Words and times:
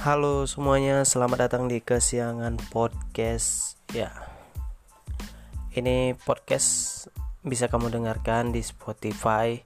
Halo 0.00 0.48
semuanya, 0.48 1.04
selamat 1.04 1.44
datang 1.44 1.68
di 1.68 1.84
kesiangan 1.84 2.56
podcast. 2.72 3.76
Ya, 3.92 4.08
ini 5.76 6.16
podcast 6.16 7.04
bisa 7.44 7.68
kamu 7.68 7.92
dengarkan 7.92 8.48
di 8.48 8.64
Spotify. 8.64 9.60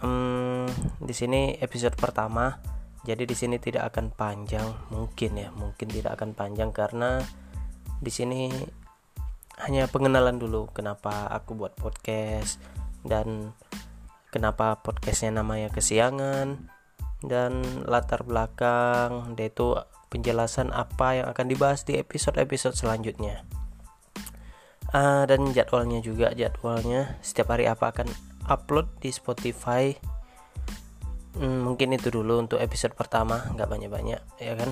Hmm, 0.00 0.64
di 0.96 1.12
sini 1.12 1.60
episode 1.60 1.92
pertama, 1.92 2.56
jadi 3.04 3.28
di 3.28 3.36
sini 3.36 3.60
tidak 3.60 3.92
akan 3.92 4.16
panjang, 4.16 4.64
mungkin 4.88 5.44
ya, 5.44 5.52
mungkin 5.52 5.92
tidak 5.92 6.16
akan 6.16 6.32
panjang 6.32 6.72
karena 6.72 7.20
di 8.00 8.08
sini 8.08 8.48
hanya 9.60 9.92
pengenalan 9.92 10.40
dulu 10.40 10.72
kenapa 10.72 11.28
aku 11.36 11.52
buat 11.52 11.76
podcast 11.76 12.56
dan 13.04 13.52
kenapa 14.32 14.80
podcastnya 14.80 15.44
namanya 15.44 15.68
kesiangan 15.68 16.75
dan 17.24 17.64
latar 17.88 18.26
belakang 18.26 19.36
itu 19.38 19.78
penjelasan 20.12 20.72
apa 20.72 21.22
yang 21.22 21.26
akan 21.32 21.46
dibahas 21.48 21.82
di 21.84 21.96
episode-episode 21.96 22.76
selanjutnya. 22.76 23.44
Uh, 24.94 25.26
dan 25.26 25.50
jadwalnya 25.50 25.98
juga 25.98 26.30
jadwalnya 26.32 27.18
setiap 27.20 27.52
hari 27.52 27.66
apa 27.66 27.90
akan 27.90 28.08
upload 28.46 28.86
di 29.02 29.10
Spotify. 29.10 29.92
Hmm, 31.36 31.68
mungkin 31.68 31.92
itu 31.92 32.08
dulu 32.08 32.40
untuk 32.40 32.62
episode 32.62 32.96
pertama 32.96 33.44
nggak 33.52 33.68
banyak-banyak 33.68 34.22
ya 34.40 34.54
kan? 34.56 34.70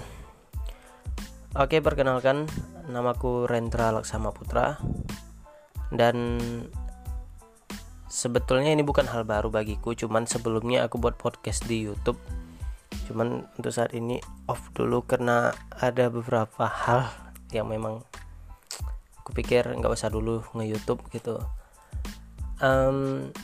Oke 1.55 1.79
perkenalkan 1.85 2.49
namaku 2.89 3.47
Rendra 3.47 3.93
Laksama 3.95 4.33
Putra 4.33 4.81
dan 5.93 6.17
sebetulnya 8.15 8.71
ini 8.71 8.87
bukan 8.87 9.11
hal 9.11 9.27
baru 9.27 9.51
bagiku 9.51 9.91
cuman 9.99 10.31
sebelumnya 10.31 10.87
aku 10.87 11.03
buat 11.03 11.19
podcast 11.19 11.67
di 11.67 11.83
YouTube. 11.83 12.23
Cuman 13.11 13.51
untuk 13.59 13.75
saat 13.75 13.91
ini 13.91 14.23
off 14.47 14.71
dulu 14.71 15.03
karena 15.03 15.51
ada 15.75 16.07
beberapa 16.07 16.71
hal 16.71 17.11
yang 17.51 17.67
memang 17.67 18.07
aku 19.19 19.35
pikir 19.35 19.67
nggak 19.67 19.91
usah 19.91 20.15
dulu 20.15 20.47
nge 20.55 20.65
YouTube 20.71 21.03
gitu. 21.11 21.43
Um, 22.63 23.35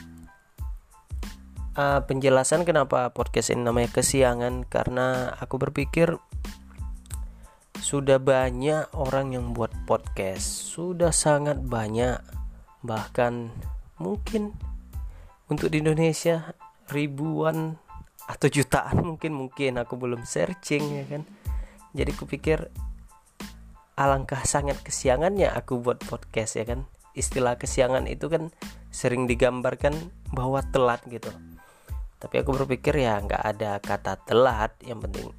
uh, 1.75 1.99
penjelasan 2.07 2.63
kenapa 2.63 3.11
podcast 3.11 3.51
ini 3.51 3.67
namanya 3.67 3.91
kesiangan 3.91 4.63
karena 4.71 5.35
aku 5.35 5.59
berpikir 5.59 6.15
sudah 7.75 8.23
banyak 8.23 8.87
orang 8.95 9.35
yang 9.35 9.51
buat 9.51 9.75
podcast. 9.83 10.47
Sudah 10.47 11.11
sangat 11.11 11.59
banyak 11.59 12.23
bahkan 12.87 13.51
mungkin 14.01 14.57
untuk 15.47 15.69
di 15.69 15.85
Indonesia 15.85 16.57
ribuan 16.89 17.77
atau 18.25 18.47
jutaan 18.49 19.03
mungkin 19.13 19.37
mungkin. 19.37 19.77
Aku 19.77 19.95
belum 19.95 20.25
searching 20.25 20.83
ya 21.01 21.05
kan? 21.05 21.23
Jadi 21.93 22.11
kupikir 22.17 22.67
alangkah 23.99 24.41
sangat 24.41 24.81
kesiangannya 24.81 25.53
aku 25.53 25.77
buat 25.77 26.01
podcast 26.01 26.57
ya 26.57 26.65
kan? 26.65 26.89
Istilah 27.13 27.59
kesiangan 27.61 28.09
itu 28.09 28.31
kan 28.31 28.49
sering 28.89 29.29
digambarkan 29.29 29.93
bahwa 30.33 30.65
telat 30.73 31.03
gitu. 31.05 31.29
Tapi 32.17 32.35
aku 32.41 32.57
berpikir 32.57 32.97
ya 32.97 33.21
nggak 33.21 33.43
ada 33.43 33.77
kata 33.83 34.17
telat 34.25 34.73
yang 34.81 34.97
penting 35.03 35.29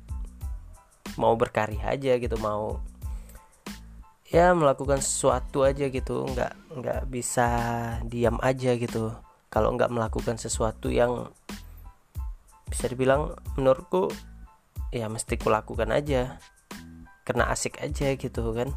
mau 1.20 1.36
berkarya 1.36 1.92
aja 1.92 2.16
gitu 2.16 2.36
mau 2.40 2.80
ya 4.32 4.56
melakukan 4.56 5.04
sesuatu 5.04 5.60
aja 5.60 5.92
gitu 5.92 6.24
nggak 6.24 6.80
nggak 6.80 7.00
bisa 7.12 7.46
diam 8.08 8.40
aja 8.40 8.72
gitu. 8.80 9.12
Kalau 9.52 9.76
nggak 9.76 9.92
melakukan 9.92 10.40
sesuatu 10.40 10.88
yang 10.88 11.28
bisa 12.64 12.88
dibilang 12.88 13.36
menurutku 13.60 14.08
ya 14.88 15.12
mesti 15.12 15.36
kulakukan 15.36 15.92
aja. 15.92 16.40
Karena 17.28 17.52
asik 17.52 17.84
aja 17.84 18.16
gitu 18.16 18.56
kan. 18.56 18.72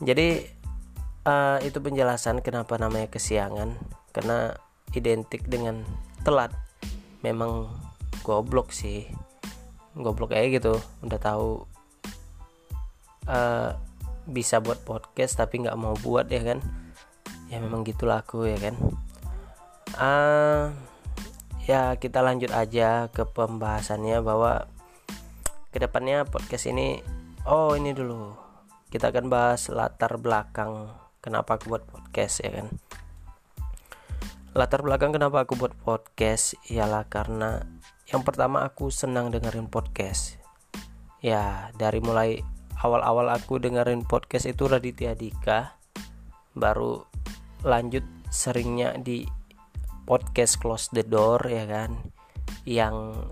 Jadi 0.00 0.48
uh, 1.28 1.60
itu 1.60 1.76
penjelasan 1.76 2.40
kenapa 2.40 2.80
namanya 2.80 3.12
kesiangan. 3.12 3.76
Karena 4.16 4.56
identik 4.96 5.44
dengan 5.44 5.84
telat. 6.24 6.56
Memang 7.20 7.68
goblok 8.24 8.72
sih. 8.72 9.04
Goblok 9.92 10.32
kayak 10.32 10.56
gitu 10.64 10.80
udah 11.04 11.20
tahu 11.20 11.68
uh, 13.28 13.76
bisa 14.30 14.62
buat 14.62 14.80
podcast 14.86 15.36
tapi 15.36 15.66
nggak 15.66 15.76
mau 15.76 15.98
buat 15.98 16.30
ya 16.30 16.40
kan? 16.40 16.58
Ya 17.50 17.58
memang 17.58 17.82
gitulah 17.82 18.22
aku 18.22 18.46
ya 18.46 18.56
kan? 18.62 18.78
Uh, 19.98 20.70
ya 21.66 21.98
kita 21.98 22.22
lanjut 22.22 22.54
aja 22.54 23.10
ke 23.10 23.26
pembahasannya 23.26 24.22
bahwa 24.22 24.70
ke 25.74 25.78
depannya 25.82 26.26
podcast 26.26 26.70
ini 26.70 27.02
oh 27.46 27.74
ini 27.74 27.90
dulu. 27.90 28.34
Kita 28.90 29.14
akan 29.14 29.26
bahas 29.30 29.70
latar 29.70 30.18
belakang 30.18 30.90
kenapa 31.22 31.58
aku 31.58 31.74
buat 31.74 31.84
podcast 31.86 32.42
ya 32.42 32.50
kan? 32.62 32.66
Latar 34.50 34.82
belakang 34.82 35.14
kenapa 35.14 35.46
aku 35.46 35.54
buat 35.54 35.74
podcast 35.78 36.58
ialah 36.66 37.06
karena 37.06 37.62
yang 38.10 38.26
pertama 38.26 38.66
aku 38.66 38.90
senang 38.90 39.30
dengerin 39.30 39.70
podcast. 39.70 40.42
Ya 41.22 41.70
dari 41.78 42.02
mulai 42.02 42.42
awal-awal 42.80 43.28
aku 43.28 43.60
dengerin 43.60 44.08
podcast 44.08 44.48
itu 44.48 44.64
Raditya 44.64 45.12
Dika. 45.12 45.76
Baru 46.56 47.04
lanjut 47.60 48.02
seringnya 48.32 48.96
di 48.96 49.28
podcast 50.08 50.56
Close 50.56 50.88
the 50.96 51.04
Door 51.04 51.44
ya 51.52 51.68
kan? 51.68 51.92
Yang 52.64 53.28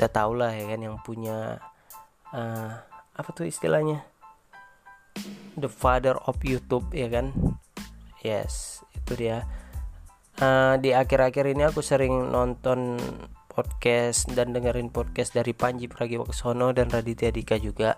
udah 0.00 0.10
tau 0.10 0.32
lah 0.32 0.56
ya 0.56 0.64
kan? 0.72 0.80
Yang 0.80 0.96
punya 1.04 1.60
uh, 2.32 2.72
apa 3.12 3.30
tuh 3.36 3.44
istilahnya? 3.44 4.00
The 5.60 5.68
father 5.68 6.16
of 6.24 6.40
YouTube 6.40 6.88
ya 6.96 7.12
kan? 7.12 7.36
Yes 8.24 8.80
itu 8.96 9.12
dia. 9.28 9.44
Uh, 10.40 10.76
di 10.80 10.92
akhir-akhir 10.96 11.52
ini 11.52 11.68
aku 11.68 11.80
sering 11.80 12.32
nonton 12.32 13.00
podcast 13.48 14.28
dan 14.36 14.52
dengerin 14.52 14.92
podcast 14.92 15.32
dari 15.32 15.56
Panji 15.56 15.88
Pragiwaksono 15.88 16.76
dan 16.76 16.92
Raditya 16.92 17.32
Dika 17.32 17.56
juga 17.56 17.96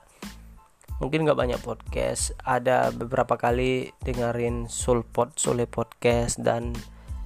mungkin 0.99 1.23
nggak 1.27 1.39
banyak 1.39 1.61
podcast. 1.63 2.35
Ada 2.43 2.91
beberapa 2.91 3.39
kali 3.39 3.95
dengerin 4.03 4.67
Sulpot 4.67 5.39
Sule 5.39 5.71
podcast 5.71 6.43
dan 6.43 6.75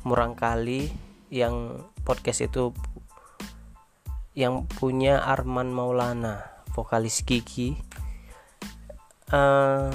murang 0.04 0.36
kali 0.36 0.92
yang 1.32 1.88
podcast 2.04 2.44
itu 2.44 2.76
yang 4.36 4.64
punya 4.68 5.24
Arman 5.24 5.72
Maulana 5.72 6.64
vokalis 6.76 7.24
Kiki. 7.24 7.76
Uh, 9.32 9.88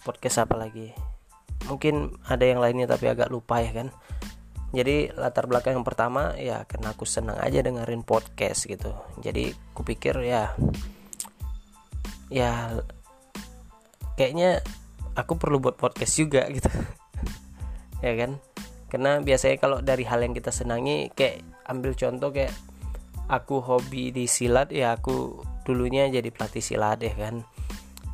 podcast 0.00 0.48
apa 0.48 0.56
lagi? 0.56 0.96
Mungkin 1.68 2.16
ada 2.24 2.44
yang 2.48 2.64
lainnya 2.64 2.88
tapi 2.88 3.12
agak 3.12 3.28
lupa 3.28 3.60
ya 3.60 3.72
kan? 3.76 3.88
Jadi 4.70 5.10
latar 5.18 5.50
belakang 5.50 5.76
yang 5.76 5.84
pertama 5.84 6.32
ya 6.38 6.64
karena 6.64 6.94
aku 6.94 7.04
senang 7.04 7.36
aja 7.36 7.60
dengerin 7.60 8.06
podcast 8.06 8.64
gitu. 8.64 8.96
Jadi 9.20 9.52
kupikir 9.76 10.16
ya 10.24 10.56
ya 12.30 12.78
kayaknya 14.14 14.62
aku 15.18 15.36
perlu 15.36 15.58
buat 15.58 15.76
podcast 15.76 16.14
juga 16.16 16.46
gitu. 16.56 16.70
Ya 18.00 18.16
kan? 18.16 18.40
Karena 18.90 19.22
biasanya 19.22 19.56
kalau 19.60 19.78
dari 19.84 20.02
hal 20.02 20.24
yang 20.24 20.34
kita 20.34 20.50
senangi 20.50 21.12
kayak 21.14 21.44
ambil 21.68 21.94
contoh 21.94 22.34
kayak 22.34 22.54
aku 23.30 23.62
hobi 23.62 24.10
di 24.10 24.26
silat 24.26 24.74
ya 24.74 24.98
aku 24.98 25.46
dulunya 25.62 26.10
jadi 26.10 26.26
pelatih 26.34 26.64
silat 26.64 26.98
ya 27.02 27.14
kan? 27.14 27.46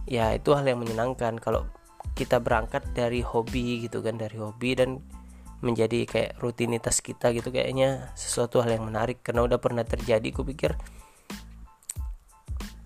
Ya 0.04 0.36
itu 0.36 0.52
hal 0.52 0.66
yang 0.68 0.82
menyenangkan. 0.82 1.40
Kalau 1.40 1.64
kita 2.16 2.40
berangkat 2.40 2.92
dari 2.96 3.20
hobi 3.20 3.88
gitu 3.88 4.00
kan 4.00 4.16
dari 4.20 4.36
hobi 4.36 4.76
dan 4.76 5.00
menjadi 5.64 6.04
kayak 6.04 6.30
rutinitas 6.44 7.00
kita 7.00 7.32
gitu 7.32 7.48
kayaknya 7.48 8.12
sesuatu 8.12 8.60
hal 8.60 8.76
yang 8.76 8.84
menarik. 8.84 9.24
Karena 9.24 9.48
udah 9.48 9.56
pernah 9.56 9.84
terjadi 9.86 10.28
aku 10.28 10.44
pikir 10.44 10.76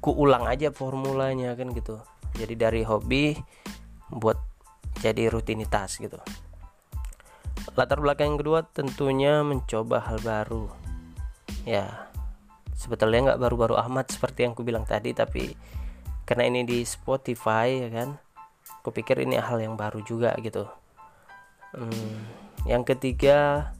ku 0.00 0.16
ulang 0.16 0.48
aja 0.48 0.72
formulanya 0.72 1.52
kan 1.54 1.72
gitu. 1.76 2.00
Jadi 2.36 2.54
dari 2.56 2.82
hobi 2.84 3.36
buat 4.08 4.36
jadi 5.00 5.28
rutinitas 5.28 6.00
gitu. 6.00 6.16
Latar 7.76 8.00
belakang 8.00 8.34
yang 8.34 8.40
kedua 8.40 8.60
tentunya 8.64 9.44
mencoba 9.44 10.02
hal 10.02 10.18
baru. 10.24 10.72
Ya 11.68 12.10
sebetulnya 12.80 13.32
nggak 13.32 13.40
baru-baru 13.44 13.76
amat 13.76 14.16
seperti 14.16 14.48
yang 14.48 14.56
ku 14.56 14.64
bilang 14.64 14.88
tadi 14.88 15.12
tapi 15.12 15.52
karena 16.24 16.48
ini 16.48 16.64
di 16.64 16.80
Spotify 16.88 17.84
ya 17.84 17.88
kan 17.92 18.16
aku 18.80 18.96
pikir 18.96 19.20
ini 19.20 19.36
hal 19.36 19.60
yang 19.60 19.76
baru 19.76 20.00
juga 20.00 20.32
gitu. 20.40 20.64
Hmm, 21.76 22.16
yang 22.64 22.82
ketiga 22.82 23.70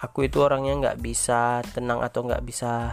aku 0.00 0.26
itu 0.26 0.42
orangnya 0.42 0.74
nggak 0.80 0.98
bisa 0.98 1.62
tenang 1.70 2.02
atau 2.02 2.26
nggak 2.26 2.42
bisa 2.42 2.90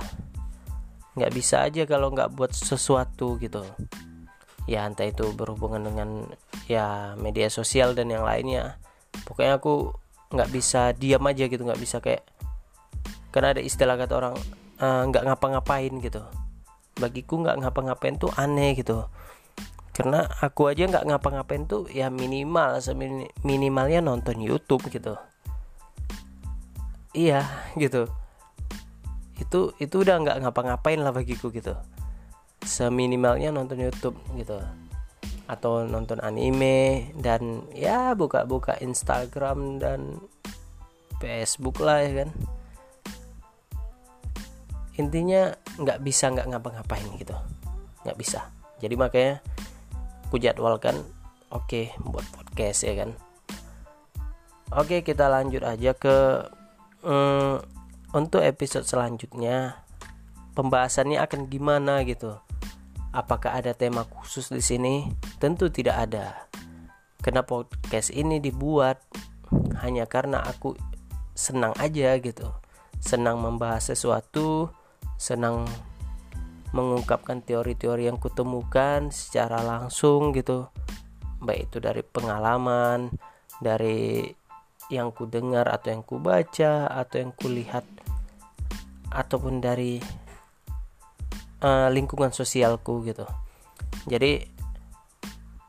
nggak 1.18 1.34
bisa 1.34 1.66
aja 1.66 1.90
kalau 1.90 2.14
nggak 2.14 2.38
buat 2.38 2.54
sesuatu 2.54 3.42
gitu. 3.42 3.66
Ya 4.70 4.86
entah 4.86 5.10
itu 5.10 5.34
berhubungan 5.34 5.82
dengan 5.82 6.10
ya 6.70 7.18
media 7.18 7.50
sosial 7.50 7.98
dan 7.98 8.14
yang 8.14 8.22
lainnya. 8.22 8.78
Pokoknya 9.26 9.58
aku 9.58 9.98
nggak 10.30 10.50
bisa 10.54 10.94
diam 10.94 11.26
aja 11.26 11.50
gitu 11.50 11.64
nggak 11.66 11.82
bisa 11.82 11.98
kayak 12.04 12.22
karena 13.34 13.58
ada 13.58 13.62
istilah 13.64 13.98
kata 13.98 14.14
orang 14.14 14.36
eh, 14.78 15.02
nggak 15.10 15.24
uh, 15.26 15.28
ngapa-ngapain 15.34 15.94
gitu. 16.06 16.22
Bagiku 17.02 17.42
nggak 17.42 17.66
ngapa-ngapain 17.66 18.22
tuh 18.22 18.30
aneh 18.38 18.78
gitu. 18.78 19.10
Karena 19.98 20.30
aku 20.46 20.70
aja 20.70 20.86
nggak 20.86 21.10
ngapa-ngapain 21.10 21.66
tuh 21.66 21.90
ya 21.90 22.14
minimal 22.14 22.78
minimalnya 23.42 24.06
nonton 24.06 24.38
YouTube 24.38 24.86
gitu. 24.94 25.18
Iya 27.18 27.42
gitu 27.74 28.06
itu 29.48 29.72
itu 29.80 30.04
udah 30.04 30.20
nggak 30.20 30.38
ngapa-ngapain 30.44 31.00
lah 31.00 31.16
bagiku 31.16 31.48
gitu. 31.56 31.72
Seminimalnya 32.68 33.56
nonton 33.56 33.80
YouTube 33.80 34.20
gitu. 34.36 34.60
Atau 35.48 35.88
nonton 35.88 36.20
anime 36.20 37.16
dan 37.16 37.64
ya 37.72 38.12
buka-buka 38.12 38.76
Instagram 38.84 39.80
dan 39.80 40.20
Facebook 41.24 41.80
lah 41.80 42.04
ya 42.04 42.28
kan. 42.28 42.30
Intinya 45.00 45.56
nggak 45.80 46.04
bisa 46.04 46.28
nggak 46.28 46.52
ngapa-ngapain 46.52 47.08
gitu. 47.16 47.38
Nggak 48.04 48.18
bisa. 48.20 48.52
Jadi 48.84 49.00
makanya 49.00 49.40
aku 50.28 50.44
jadwalkan 50.44 51.00
oke 51.56 51.64
okay, 51.64 51.96
buat 52.04 52.28
podcast 52.36 52.84
ya 52.84 53.00
kan. 53.00 53.16
Oke 54.76 55.00
okay, 55.00 55.08
kita 55.08 55.32
lanjut 55.32 55.64
aja 55.64 55.96
ke 55.96 56.44
um, 57.08 57.64
untuk 58.14 58.44
episode 58.44 58.88
selanjutnya 58.88 59.84
pembahasannya 60.54 61.20
akan 61.20 61.52
gimana 61.52 62.04
gitu 62.08 62.40
Apakah 63.18 63.58
ada 63.58 63.74
tema 63.74 64.06
khusus 64.06 64.52
di 64.54 64.62
sini? 64.62 65.10
Tentu 65.42 65.74
tidak 65.74 66.06
ada. 66.06 66.46
Kenapa 67.26 67.66
podcast 67.66 68.14
ini 68.14 68.38
dibuat? 68.38 69.02
Hanya 69.82 70.06
karena 70.06 70.44
aku 70.46 70.78
senang 71.34 71.74
aja 71.82 72.14
gitu. 72.22 72.46
Senang 73.02 73.42
membahas 73.42 73.90
sesuatu, 73.90 74.70
senang 75.18 75.66
mengungkapkan 76.78 77.42
teori-teori 77.42 78.06
yang 78.06 78.22
kutemukan 78.22 79.10
secara 79.10 79.66
langsung 79.66 80.30
gitu. 80.38 80.70
Baik 81.42 81.74
itu 81.74 81.78
dari 81.82 82.06
pengalaman, 82.06 83.10
dari 83.64 84.30
yang 84.88 85.12
ku 85.12 85.28
dengar 85.28 85.68
atau 85.68 85.92
yang 85.92 86.04
ku 86.04 86.20
baca 86.20 86.88
atau 86.88 87.16
yang 87.20 87.32
ku 87.36 87.52
lihat 87.52 87.84
ataupun 89.12 89.60
dari 89.60 90.00
uh, 91.64 91.90
lingkungan 91.92 92.32
sosialku 92.32 93.04
gitu. 93.04 93.28
Jadi 94.08 94.44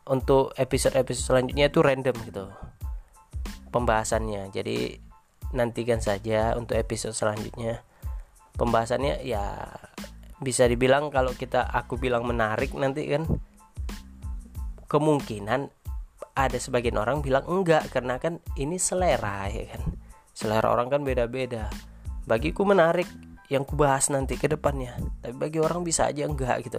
untuk 0.08 0.54
episode-episode 0.56 1.26
selanjutnya 1.26 1.68
itu 1.68 1.80
random 1.84 2.16
gitu 2.24 2.44
pembahasannya. 3.68 4.48
Jadi 4.50 4.96
nantikan 5.52 6.00
saja 6.00 6.56
untuk 6.56 6.76
episode 6.76 7.12
selanjutnya. 7.16 7.84
Pembahasannya 8.58 9.22
ya 9.22 9.70
bisa 10.38 10.66
dibilang 10.66 11.10
kalau 11.10 11.34
kita 11.34 11.66
aku 11.66 11.98
bilang 11.98 12.26
menarik 12.26 12.74
nanti 12.74 13.06
kan 13.10 13.26
kemungkinan 14.88 15.70
ada 16.38 16.54
sebagian 16.62 16.94
orang 16.94 17.18
bilang 17.18 17.42
enggak 17.50 17.90
karena 17.90 18.22
kan 18.22 18.38
ini 18.54 18.78
selera 18.78 19.50
ya 19.50 19.74
kan? 19.74 19.82
Selera 20.30 20.70
orang 20.70 20.86
kan 20.86 21.02
beda-beda. 21.02 21.66
Bagiku 22.30 22.62
menarik 22.62 23.10
yang 23.50 23.66
kubahas 23.66 24.12
nanti 24.12 24.36
ke 24.36 24.44
depannya 24.44 24.92
tapi 25.24 25.34
bagi 25.34 25.58
orang 25.58 25.82
bisa 25.82 26.06
aja 26.06 26.30
enggak 26.30 26.62
gitu. 26.70 26.78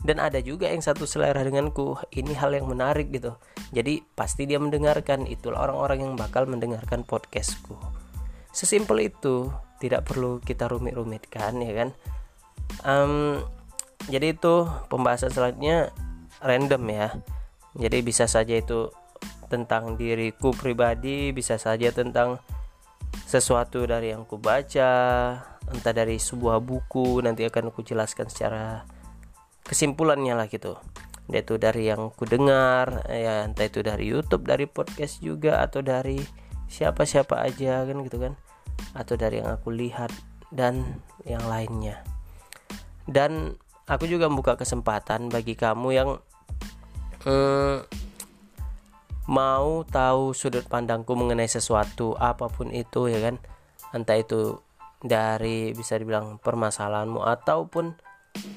Dan 0.00 0.22
ada 0.22 0.38
juga 0.38 0.70
yang 0.70 0.80
satu 0.80 1.04
selera 1.04 1.42
denganku 1.42 1.98
ini 2.14 2.32
hal 2.38 2.54
yang 2.54 2.70
menarik 2.70 3.10
gitu. 3.10 3.34
Jadi 3.74 4.00
pasti 4.14 4.46
dia 4.46 4.62
mendengarkan 4.62 5.26
itulah 5.26 5.66
orang-orang 5.66 6.06
yang 6.06 6.14
bakal 6.14 6.46
mendengarkan 6.46 7.02
podcastku. 7.02 7.74
Sesimpel 8.54 9.10
itu 9.10 9.50
tidak 9.82 10.06
perlu 10.06 10.38
kita 10.38 10.70
rumit-rumitkan 10.70 11.58
ya 11.60 11.72
kan? 11.84 11.88
Um, 12.86 13.42
jadi 14.06 14.32
itu 14.38 14.70
pembahasan 14.86 15.34
selanjutnya 15.34 15.90
random 16.40 16.82
ya. 16.88 17.08
Jadi 17.76 17.98
bisa 18.02 18.24
saja 18.26 18.56
itu 18.56 18.90
tentang 19.50 19.98
diriku 19.98 20.54
pribadi 20.54 21.34
bisa 21.34 21.58
saja 21.58 21.90
tentang 21.90 22.38
sesuatu 23.26 23.82
dari 23.82 24.14
yang 24.14 24.22
ku 24.22 24.38
baca 24.38 24.90
entah 25.70 25.94
dari 25.94 26.18
sebuah 26.18 26.62
buku 26.62 27.22
nanti 27.22 27.42
akan 27.46 27.74
aku 27.74 27.82
jelaskan 27.82 28.30
secara 28.30 28.86
kesimpulannya 29.66 30.38
lah 30.38 30.46
gitu. 30.46 30.78
Yaitu 31.30 31.58
dari 31.58 31.90
yang 31.90 32.14
ku 32.14 32.26
dengar 32.26 33.06
ya 33.10 33.46
entah 33.46 33.66
itu 33.66 33.82
dari 33.82 34.06
YouTube 34.06 34.46
dari 34.46 34.70
podcast 34.70 35.18
juga 35.22 35.62
atau 35.62 35.82
dari 35.82 36.18
siapa-siapa 36.70 37.42
aja 37.42 37.82
kan 37.82 37.98
gitu 38.06 38.18
kan 38.22 38.38
atau 38.94 39.18
dari 39.18 39.42
yang 39.42 39.50
aku 39.50 39.74
lihat 39.74 40.10
dan 40.54 41.02
yang 41.26 41.42
lainnya. 41.46 42.02
Dan 43.06 43.58
aku 43.90 44.06
juga 44.06 44.30
membuka 44.30 44.54
kesempatan 44.54 45.30
bagi 45.30 45.54
kamu 45.58 45.88
yang 45.94 46.10
hmm, 47.26 47.86
mau 49.30 49.86
tahu 49.86 50.34
sudut 50.34 50.66
pandangku 50.66 51.14
mengenai 51.14 51.46
sesuatu 51.46 52.18
apa 52.18 52.50
pun 52.50 52.74
itu 52.74 53.06
ya 53.06 53.22
kan? 53.30 53.38
Entah 53.94 54.18
itu 54.18 54.58
dari 54.98 55.70
bisa 55.70 55.94
dibilang 55.94 56.42
permasalahanmu 56.42 57.22
ataupun 57.22 57.94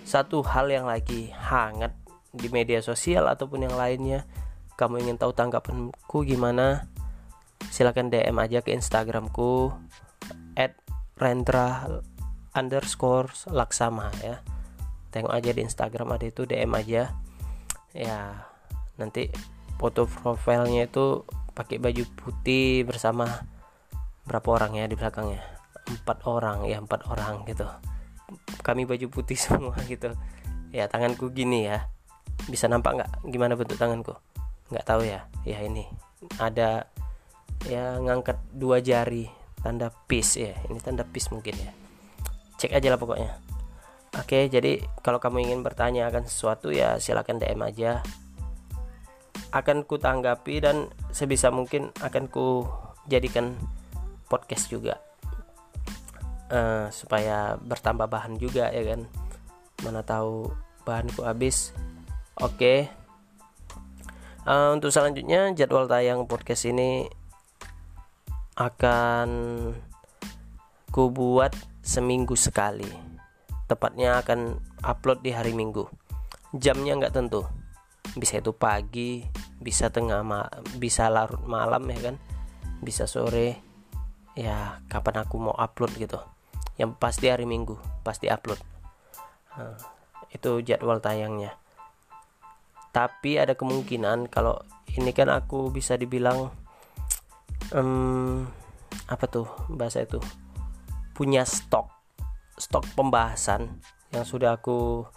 satu 0.02 0.42
hal 0.42 0.74
yang 0.74 0.90
lagi 0.90 1.30
hangat 1.30 1.94
di 2.34 2.50
media 2.50 2.82
sosial 2.82 3.30
ataupun 3.30 3.70
yang 3.70 3.78
lainnya. 3.78 4.26
Kamu 4.74 4.98
ingin 5.06 5.22
tahu 5.22 5.38
tanggapanku 5.38 6.26
gimana? 6.26 6.90
Silahkan 7.70 8.10
DM 8.10 8.36
aja 8.42 8.66
ke 8.66 8.74
Instagramku 8.74 9.70
at 10.58 10.74
rendra 11.22 12.02
underscore 12.58 13.30
laksama 13.54 14.10
ya. 14.26 14.42
Tengok 15.14 15.30
aja 15.30 15.54
di 15.54 15.62
Instagram 15.62 16.18
ada 16.18 16.26
itu 16.26 16.50
DM 16.50 16.74
aja. 16.74 17.14
Ya 17.94 18.50
nanti 18.98 19.30
foto 19.78 20.08
profilnya 20.08 20.88
itu 20.88 21.26
pakai 21.54 21.78
baju 21.78 22.04
putih 22.18 22.82
bersama 22.84 23.46
berapa 24.26 24.48
orang 24.56 24.80
ya 24.80 24.86
di 24.90 24.96
belakangnya? 24.98 25.42
Empat 25.84 26.26
orang 26.26 26.66
ya 26.66 26.80
empat 26.80 27.06
orang 27.12 27.46
gitu. 27.46 27.68
Kami 28.64 28.88
baju 28.88 29.06
putih 29.12 29.38
semua 29.46 29.76
gitu. 29.86 30.14
Ya 30.74 30.90
tanganku 30.90 31.30
gini 31.30 31.70
ya. 31.70 31.88
Bisa 32.50 32.66
nampak 32.66 32.98
nggak? 32.98 33.12
Gimana 33.30 33.54
bentuk 33.54 33.78
tanganku? 33.78 34.18
Nggak 34.74 34.86
tahu 34.88 35.06
ya. 35.06 35.30
Ya 35.46 35.62
ini. 35.62 35.86
Ada 36.40 36.88
ya 37.70 38.00
ngangkat 38.02 38.40
dua 38.56 38.82
jari. 38.82 39.30
Tanda 39.62 39.94
peace 40.10 40.40
ya. 40.42 40.56
Ini 40.68 40.80
tanda 40.82 41.06
peace 41.06 41.30
mungkin 41.30 41.56
ya. 41.56 41.72
Cek 42.58 42.74
aja 42.74 42.88
lah 42.90 43.00
pokoknya. 43.00 43.54
Oke 44.14 44.46
jadi 44.46 44.78
kalau 45.02 45.18
kamu 45.18 45.50
ingin 45.50 45.60
bertanya 45.66 46.06
akan 46.06 46.30
sesuatu 46.30 46.70
ya 46.70 47.02
silahkan 47.02 47.42
DM 47.42 47.66
aja 47.66 48.06
akan 49.54 49.86
ku 49.86 50.02
tanggapi 50.02 50.66
dan 50.66 50.90
sebisa 51.14 51.54
mungkin 51.54 51.94
akan 52.02 52.26
ku 52.26 52.66
jadikan 53.06 53.54
podcast 54.26 54.66
juga. 54.74 54.98
Uh, 56.50 56.90
supaya 56.90 57.58
bertambah 57.62 58.10
bahan 58.10 58.42
juga 58.42 58.74
ya 58.74 58.82
kan? 58.82 59.06
Mana 59.86 60.02
tahu 60.02 60.50
bahanku 60.90 61.22
habis. 61.22 61.70
Oke. 62.42 62.58
Okay. 62.58 62.80
uh, 64.50 64.50
eh, 64.50 64.70
untuk 64.74 64.90
selanjutnya 64.90 65.54
jadwal 65.54 65.86
tayang 65.86 66.26
podcast 66.26 66.66
ini 66.66 67.06
akan 68.58 69.30
ku 70.90 71.14
buat 71.14 71.54
seminggu 71.86 72.34
sekali. 72.34 72.90
Tepatnya 73.70 74.18
akan 74.26 74.58
upload 74.82 75.22
di 75.22 75.30
hari 75.30 75.54
minggu. 75.54 75.86
Jamnya 76.58 76.98
nggak 76.98 77.14
tentu 77.14 77.46
bisa 78.14 78.38
itu 78.38 78.54
pagi 78.54 79.26
bisa 79.64 79.90
tengah 79.90 80.22
ma 80.22 80.46
bisa 80.78 81.08
larut 81.08 81.42
malam 81.48 81.84
ya 81.90 82.12
kan. 82.12 82.16
Bisa 82.84 83.08
sore. 83.08 83.64
Ya 84.34 84.82
kapan 84.90 85.24
aku 85.24 85.40
mau 85.40 85.56
upload 85.56 85.94
gitu. 85.96 86.20
Yang 86.76 86.98
pasti 86.98 87.30
hari 87.30 87.46
Minggu 87.46 87.78
pasti 88.02 88.28
upload. 88.28 88.60
Nah, 89.56 89.78
itu 90.34 90.60
jadwal 90.66 91.00
tayangnya. 91.00 91.56
Tapi 92.94 93.42
ada 93.42 93.58
kemungkinan 93.58 94.30
kalau 94.30 94.62
ini 94.94 95.14
kan 95.14 95.30
aku 95.30 95.74
bisa 95.74 95.98
dibilang 95.98 96.54
um, 97.74 98.46
apa 99.10 99.26
tuh 99.30 99.48
bahasa 99.70 100.06
itu? 100.06 100.22
Punya 101.14 101.46
stok 101.46 101.90
stok 102.58 102.86
pembahasan 102.94 103.82
yang 104.14 104.26
sudah 104.26 104.62
aku 104.62 105.10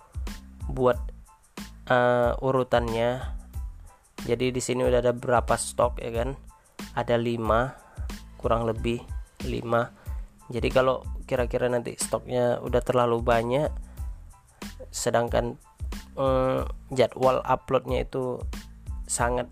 buat 0.72 0.96
uh, 1.90 2.32
urutannya. 2.38 3.36
Jadi 4.26 4.50
di 4.50 4.62
sini 4.62 4.82
udah 4.82 5.00
ada 5.04 5.12
berapa 5.12 5.54
stok 5.54 6.02
ya 6.02 6.10
kan? 6.24 6.34
Ada 6.96 7.20
5 7.20 7.86
kurang 8.40 8.68
lebih 8.68 9.02
5 9.44 10.06
jadi 10.46 10.68
kalau 10.70 11.02
kira-kira 11.26 11.66
nanti 11.66 11.98
stoknya 11.98 12.62
udah 12.62 12.78
terlalu 12.78 13.18
banyak 13.18 13.70
sedangkan 14.94 15.58
eh, 16.14 16.62
jadwal 16.94 17.42
uploadnya 17.42 18.06
itu 18.06 18.38
sangat 19.10 19.50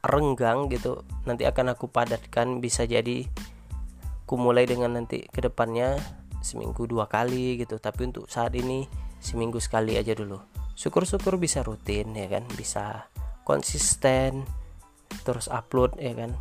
renggang 0.00 0.72
gitu 0.72 1.04
nanti 1.28 1.44
akan 1.44 1.76
aku 1.76 1.92
padatkan 1.92 2.64
bisa 2.64 2.88
jadi 2.88 3.28
ku 4.24 4.40
mulai 4.40 4.64
dengan 4.64 4.96
nanti 4.96 5.28
ke 5.28 5.44
depannya 5.44 6.00
seminggu 6.40 6.84
dua 6.88 7.08
kali 7.08 7.60
gitu. 7.60 7.80
Tapi 7.80 8.12
untuk 8.12 8.28
saat 8.28 8.52
ini 8.56 8.88
seminggu 9.18 9.58
sekali 9.58 9.96
aja 9.96 10.12
dulu 10.16 10.57
syukur-syukur 10.78 11.42
bisa 11.42 11.66
rutin 11.66 12.14
ya 12.14 12.30
kan? 12.30 12.46
Bisa 12.54 13.10
konsisten 13.42 14.46
terus 15.26 15.50
upload 15.50 15.98
ya 15.98 16.14
kan? 16.14 16.38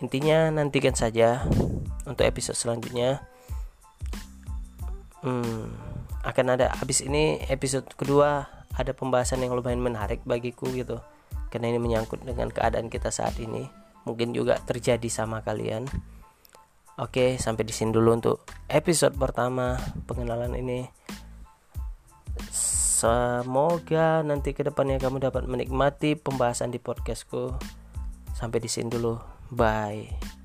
Intinya 0.00 0.48
nantikan 0.48 0.96
saja 0.96 1.44
untuk 2.08 2.24
episode 2.24 2.56
selanjutnya. 2.56 3.20
Hmm, 5.20 5.76
akan 6.24 6.56
ada 6.56 6.72
habis 6.72 7.04
ini 7.04 7.42
episode 7.52 7.84
kedua 7.92 8.48
ada 8.78 8.94
pembahasan 8.94 9.44
yang 9.44 9.52
lumayan 9.52 9.84
menarik 9.84 10.24
bagiku 10.24 10.64
gitu. 10.72 10.96
Karena 11.52 11.68
ini 11.68 11.82
menyangkut 11.82 12.24
dengan 12.24 12.48
keadaan 12.48 12.88
kita 12.88 13.12
saat 13.12 13.36
ini. 13.36 13.68
Mungkin 14.08 14.32
juga 14.32 14.56
terjadi 14.64 15.10
sama 15.12 15.44
kalian. 15.44 15.84
Oke 16.98 17.36
sampai 17.36 17.62
di 17.68 17.74
sini 17.76 17.92
dulu 17.92 18.10
untuk 18.10 18.36
episode 18.66 19.14
pertama 19.14 19.78
pengenalan 20.08 20.54
ini 20.58 20.82
semoga 22.98 24.26
nanti 24.26 24.50
ke 24.50 24.66
depannya 24.66 24.98
kamu 24.98 25.22
dapat 25.22 25.46
menikmati 25.46 26.18
pembahasan 26.18 26.74
di 26.74 26.82
podcastku. 26.82 27.54
Sampai 28.34 28.58
di 28.58 28.66
sini 28.66 28.90
dulu. 28.90 29.14
Bye 29.54 30.37